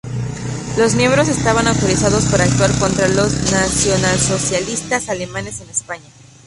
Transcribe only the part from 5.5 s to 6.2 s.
en España.